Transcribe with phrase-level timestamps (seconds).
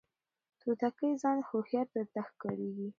[0.61, 2.87] توتکیه ځان هوښیار درته ښکاریږي